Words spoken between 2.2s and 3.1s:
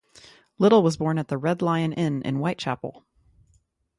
in Whitechapel.